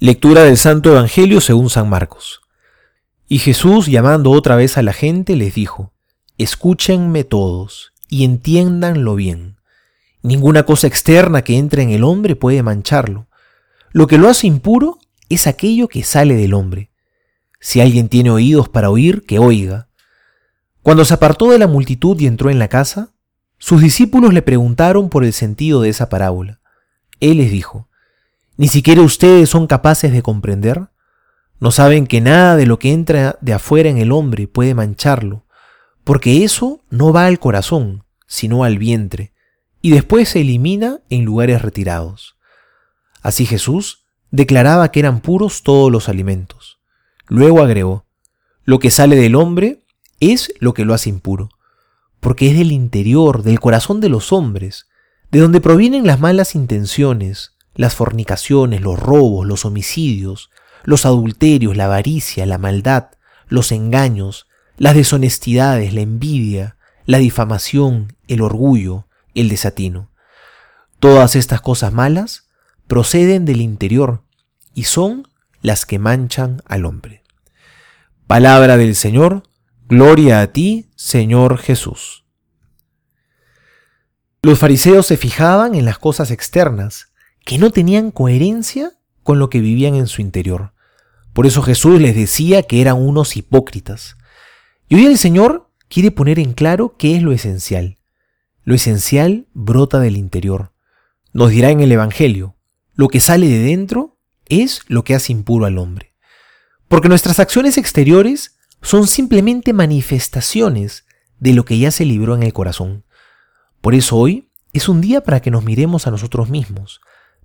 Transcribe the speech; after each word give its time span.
Lectura 0.00 0.44
del 0.44 0.56
Santo 0.56 0.92
Evangelio 0.92 1.40
según 1.40 1.70
San 1.70 1.90
Marcos. 1.90 2.40
Y 3.26 3.40
Jesús, 3.40 3.86
llamando 3.86 4.30
otra 4.30 4.54
vez 4.54 4.78
a 4.78 4.82
la 4.84 4.92
gente, 4.92 5.34
les 5.34 5.54
dijo, 5.54 5.92
Escúchenme 6.38 7.24
todos 7.24 7.92
y 8.08 8.22
entiéndanlo 8.22 9.16
bien. 9.16 9.56
Ninguna 10.22 10.62
cosa 10.62 10.86
externa 10.86 11.42
que 11.42 11.58
entre 11.58 11.82
en 11.82 11.90
el 11.90 12.04
hombre 12.04 12.36
puede 12.36 12.62
mancharlo. 12.62 13.26
Lo 13.90 14.06
que 14.06 14.18
lo 14.18 14.28
hace 14.28 14.46
impuro 14.46 15.00
es 15.30 15.48
aquello 15.48 15.88
que 15.88 16.04
sale 16.04 16.36
del 16.36 16.54
hombre. 16.54 16.92
Si 17.58 17.80
alguien 17.80 18.08
tiene 18.08 18.30
oídos 18.30 18.68
para 18.68 18.90
oír, 18.90 19.26
que 19.26 19.40
oiga. 19.40 19.88
Cuando 20.80 21.04
se 21.04 21.14
apartó 21.14 21.50
de 21.50 21.58
la 21.58 21.66
multitud 21.66 22.16
y 22.20 22.28
entró 22.28 22.50
en 22.50 22.60
la 22.60 22.68
casa, 22.68 23.14
sus 23.58 23.82
discípulos 23.82 24.32
le 24.32 24.42
preguntaron 24.42 25.08
por 25.08 25.24
el 25.24 25.32
sentido 25.32 25.82
de 25.82 25.88
esa 25.88 26.08
parábola. 26.08 26.60
Él 27.18 27.38
les 27.38 27.50
dijo, 27.50 27.88
¿Ni 28.58 28.66
siquiera 28.66 29.02
ustedes 29.02 29.48
son 29.48 29.68
capaces 29.68 30.10
de 30.10 30.20
comprender? 30.20 30.88
¿No 31.60 31.70
saben 31.70 32.08
que 32.08 32.20
nada 32.20 32.56
de 32.56 32.66
lo 32.66 32.80
que 32.80 32.92
entra 32.92 33.38
de 33.40 33.52
afuera 33.52 33.88
en 33.88 33.98
el 33.98 34.10
hombre 34.10 34.48
puede 34.48 34.74
mancharlo? 34.74 35.46
Porque 36.02 36.42
eso 36.42 36.82
no 36.90 37.12
va 37.12 37.26
al 37.26 37.38
corazón, 37.38 38.02
sino 38.26 38.64
al 38.64 38.76
vientre, 38.78 39.32
y 39.80 39.92
después 39.92 40.30
se 40.30 40.40
elimina 40.40 40.98
en 41.08 41.24
lugares 41.24 41.62
retirados. 41.62 42.36
Así 43.22 43.46
Jesús 43.46 44.06
declaraba 44.32 44.90
que 44.90 44.98
eran 44.98 45.20
puros 45.20 45.62
todos 45.62 45.92
los 45.92 46.08
alimentos. 46.08 46.80
Luego 47.28 47.62
agregó, 47.62 48.06
lo 48.64 48.80
que 48.80 48.90
sale 48.90 49.14
del 49.14 49.36
hombre 49.36 49.84
es 50.18 50.52
lo 50.58 50.74
que 50.74 50.84
lo 50.84 50.94
hace 50.94 51.10
impuro, 51.10 51.48
porque 52.18 52.50
es 52.50 52.58
del 52.58 52.72
interior, 52.72 53.44
del 53.44 53.60
corazón 53.60 54.00
de 54.00 54.08
los 54.08 54.32
hombres, 54.32 54.88
de 55.30 55.38
donde 55.38 55.60
provienen 55.60 56.08
las 56.08 56.18
malas 56.18 56.56
intenciones, 56.56 57.54
las 57.78 57.94
fornicaciones, 57.94 58.80
los 58.80 58.98
robos, 58.98 59.46
los 59.46 59.64
homicidios, 59.64 60.50
los 60.82 61.06
adulterios, 61.06 61.76
la 61.76 61.84
avaricia, 61.84 62.44
la 62.44 62.58
maldad, 62.58 63.10
los 63.46 63.70
engaños, 63.70 64.48
las 64.76 64.96
deshonestidades, 64.96 65.94
la 65.94 66.00
envidia, 66.00 66.76
la 67.06 67.18
difamación, 67.18 68.16
el 68.26 68.42
orgullo, 68.42 69.06
el 69.34 69.48
desatino. 69.48 70.10
Todas 70.98 71.36
estas 71.36 71.60
cosas 71.60 71.92
malas 71.92 72.48
proceden 72.88 73.44
del 73.44 73.60
interior 73.60 74.24
y 74.74 74.84
son 74.84 75.28
las 75.62 75.86
que 75.86 76.00
manchan 76.00 76.62
al 76.66 76.84
hombre. 76.84 77.22
Palabra 78.26 78.76
del 78.76 78.96
Señor, 78.96 79.44
gloria 79.86 80.40
a 80.40 80.48
ti, 80.48 80.90
Señor 80.96 81.58
Jesús. 81.58 82.24
Los 84.42 84.58
fariseos 84.58 85.06
se 85.06 85.16
fijaban 85.16 85.76
en 85.76 85.84
las 85.84 85.98
cosas 85.98 86.32
externas, 86.32 87.12
que 87.48 87.56
no 87.56 87.70
tenían 87.70 88.10
coherencia 88.10 88.92
con 89.22 89.38
lo 89.38 89.48
que 89.48 89.60
vivían 89.60 89.94
en 89.94 90.06
su 90.06 90.20
interior. 90.20 90.74
Por 91.32 91.46
eso 91.46 91.62
Jesús 91.62 91.98
les 91.98 92.14
decía 92.14 92.62
que 92.62 92.82
eran 92.82 92.98
unos 92.98 93.38
hipócritas. 93.38 94.18
Y 94.86 94.96
hoy 94.96 95.06
el 95.06 95.16
Señor 95.16 95.70
quiere 95.88 96.10
poner 96.10 96.38
en 96.38 96.52
claro 96.52 96.96
qué 96.98 97.16
es 97.16 97.22
lo 97.22 97.32
esencial. 97.32 97.96
Lo 98.64 98.74
esencial 98.74 99.46
brota 99.54 99.98
del 99.98 100.18
interior. 100.18 100.74
Nos 101.32 101.48
dirá 101.48 101.70
en 101.70 101.80
el 101.80 101.90
Evangelio, 101.90 102.54
lo 102.92 103.08
que 103.08 103.18
sale 103.18 103.48
de 103.48 103.60
dentro 103.60 104.18
es 104.50 104.82
lo 104.86 105.02
que 105.02 105.14
hace 105.14 105.32
impuro 105.32 105.64
al 105.64 105.78
hombre. 105.78 106.14
Porque 106.86 107.08
nuestras 107.08 107.40
acciones 107.40 107.78
exteriores 107.78 108.58
son 108.82 109.06
simplemente 109.06 109.72
manifestaciones 109.72 111.06
de 111.38 111.54
lo 111.54 111.64
que 111.64 111.78
ya 111.78 111.92
se 111.92 112.04
libró 112.04 112.34
en 112.34 112.42
el 112.42 112.52
corazón. 112.52 113.06
Por 113.80 113.94
eso 113.94 114.18
hoy 114.18 114.50
es 114.74 114.86
un 114.90 115.00
día 115.00 115.22
para 115.22 115.40
que 115.40 115.50
nos 115.50 115.64
miremos 115.64 116.06
a 116.06 116.10
nosotros 116.10 116.50
mismos, 116.50 117.00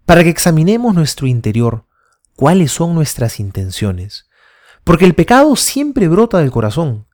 para 0.06 0.24
que 0.24 0.30
examinemos 0.30 0.94
nuestro 0.94 1.28
interior, 1.28 1.86
cuáles 2.36 2.72
son 2.72 2.94
nuestras 2.96 3.40
intenciones. 3.40 4.28
Porque 4.84 5.06
el 5.06 5.16
pecado 5.16 5.56
siempre 5.56 6.08
brota 6.08 6.40
del 6.40 6.52
corazón. 6.52 7.08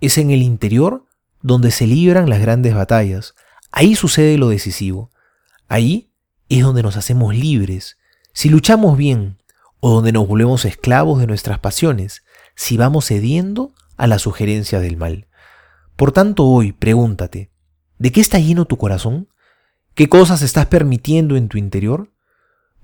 Es 0.00 0.18
en 0.18 0.30
el 0.30 0.42
interior 0.42 1.06
donde 1.40 1.70
se 1.70 1.86
libran 1.86 2.28
las 2.28 2.40
grandes 2.40 2.74
batallas. 2.74 3.34
Ahí 3.70 3.94
sucede 3.94 4.36
lo 4.36 4.48
decisivo. 4.48 5.10
Ahí 5.68 6.10
es 6.48 6.62
donde 6.62 6.82
nos 6.82 6.96
hacemos 6.96 7.34
libres. 7.34 7.96
Si 8.32 8.50
luchamos 8.50 8.98
bien, 8.98 9.38
o 9.80 9.90
donde 9.90 10.12
nos 10.12 10.26
volvemos 10.26 10.64
esclavos 10.64 11.20
de 11.20 11.26
nuestras 11.26 11.58
pasiones, 11.58 12.22
si 12.54 12.76
vamos 12.76 13.06
cediendo 13.06 13.72
a 13.96 14.06
la 14.06 14.18
sugerencia 14.18 14.80
del 14.80 14.96
mal. 14.96 15.28
Por 15.96 16.12
tanto, 16.12 16.44
hoy 16.44 16.72
pregúntate, 16.72 17.50
¿de 17.98 18.12
qué 18.12 18.20
está 18.20 18.38
lleno 18.38 18.66
tu 18.66 18.76
corazón? 18.76 19.28
¿Qué 19.94 20.08
cosas 20.08 20.42
estás 20.42 20.66
permitiendo 20.66 21.36
en 21.36 21.48
tu 21.48 21.56
interior? 21.56 22.12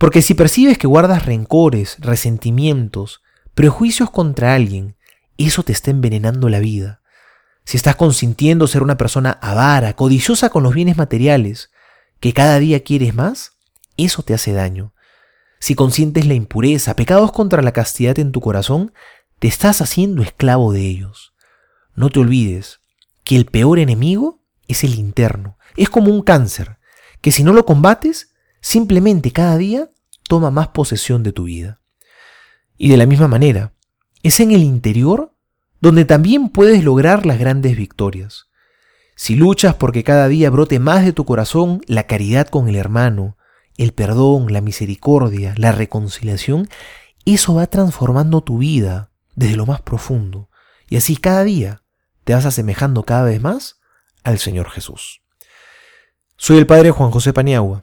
Porque 0.02 0.20
si 0.20 0.34
percibes 0.34 0.78
que 0.78 0.88
guardas 0.88 1.26
rencores, 1.26 1.96
resentimientos, 2.00 3.22
prejuicios 3.54 4.10
contra 4.10 4.52
alguien, 4.52 4.96
eso 5.38 5.62
te 5.62 5.70
está 5.70 5.92
envenenando 5.92 6.48
la 6.48 6.58
vida. 6.58 7.02
Si 7.64 7.76
estás 7.76 7.94
consintiendo 7.94 8.66
ser 8.66 8.82
una 8.82 8.96
persona 8.96 9.38
avara, 9.40 9.94
codiciosa 9.94 10.50
con 10.50 10.64
los 10.64 10.74
bienes 10.74 10.96
materiales, 10.96 11.70
que 12.18 12.32
cada 12.32 12.58
día 12.58 12.82
quieres 12.82 13.14
más, 13.14 13.52
eso 13.96 14.24
te 14.24 14.34
hace 14.34 14.52
daño. 14.52 14.92
Si 15.60 15.76
consientes 15.76 16.26
la 16.26 16.34
impureza, 16.34 16.96
pecados 16.96 17.30
contra 17.30 17.62
la 17.62 17.70
castidad 17.70 18.18
en 18.18 18.32
tu 18.32 18.40
corazón, 18.40 18.92
te 19.38 19.46
estás 19.46 19.80
haciendo 19.80 20.24
esclavo 20.24 20.72
de 20.72 20.80
ellos. 20.80 21.32
No 21.94 22.10
te 22.10 22.18
olvides 22.18 22.80
que 23.22 23.36
el 23.36 23.46
peor 23.46 23.78
enemigo 23.78 24.42
es 24.66 24.82
el 24.82 24.96
interno. 24.96 25.58
Es 25.76 25.90
como 25.90 26.10
un 26.10 26.22
cáncer, 26.22 26.78
que 27.20 27.30
si 27.30 27.44
no 27.44 27.52
lo 27.52 27.64
combates, 27.64 28.31
simplemente 28.62 29.32
cada 29.32 29.58
día 29.58 29.90
toma 30.26 30.50
más 30.50 30.68
posesión 30.68 31.22
de 31.22 31.32
tu 31.32 31.44
vida. 31.44 31.82
Y 32.78 32.88
de 32.88 32.96
la 32.96 33.04
misma 33.04 33.28
manera, 33.28 33.74
es 34.22 34.40
en 34.40 34.52
el 34.52 34.62
interior 34.62 35.34
donde 35.80 36.06
también 36.06 36.48
puedes 36.48 36.82
lograr 36.84 37.26
las 37.26 37.38
grandes 37.38 37.76
victorias. 37.76 38.46
Si 39.16 39.34
luchas 39.34 39.74
porque 39.74 40.04
cada 40.04 40.28
día 40.28 40.48
brote 40.48 40.78
más 40.78 41.04
de 41.04 41.12
tu 41.12 41.24
corazón 41.24 41.82
la 41.86 42.06
caridad 42.06 42.48
con 42.48 42.68
el 42.68 42.76
hermano, 42.76 43.36
el 43.76 43.92
perdón, 43.92 44.52
la 44.52 44.60
misericordia, 44.60 45.54
la 45.56 45.72
reconciliación, 45.72 46.68
eso 47.24 47.54
va 47.54 47.66
transformando 47.66 48.42
tu 48.42 48.58
vida 48.58 49.10
desde 49.34 49.56
lo 49.56 49.66
más 49.66 49.82
profundo. 49.82 50.48
Y 50.88 50.96
así 50.96 51.16
cada 51.16 51.42
día 51.44 51.82
te 52.24 52.34
vas 52.34 52.46
asemejando 52.46 53.02
cada 53.02 53.24
vez 53.24 53.40
más 53.40 53.80
al 54.22 54.38
Señor 54.38 54.70
Jesús. 54.70 55.22
Soy 56.36 56.58
el 56.58 56.66
Padre 56.66 56.90
Juan 56.90 57.10
José 57.10 57.32
Paniagua 57.32 57.82